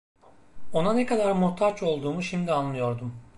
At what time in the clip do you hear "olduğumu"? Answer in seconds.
1.83-2.21